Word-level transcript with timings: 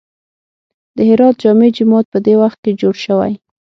د 0.95 0.97
هرات 1.09 1.35
جامع 1.43 1.69
جومات 1.77 2.05
په 2.13 2.17
دې 2.25 2.33
وخت 2.41 2.59
کې 2.63 2.71
جوړ 2.81 2.95
شوی. 3.05 3.33